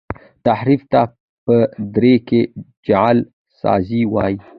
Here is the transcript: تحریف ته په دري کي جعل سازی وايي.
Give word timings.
تحریف 0.45 0.81
ته 0.91 1.01
په 1.45 1.55
دري 1.95 2.15
کي 2.27 2.41
جعل 2.87 3.17
سازی 3.61 4.01
وايي. 4.13 4.35